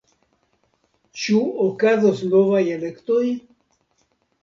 [1.25, 3.25] Ĉu okazos novaj elektoj?